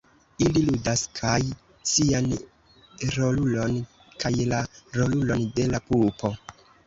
Ili 0.43 0.61
ludas 0.67 1.01
kaj 1.17 1.33
sian 1.89 2.29
rolulon 3.17 3.77
kaj 4.25 4.33
la 4.53 4.63
rolulon 5.01 5.47
de 5.61 5.67
la 5.75 5.83
pupo. 5.91 6.33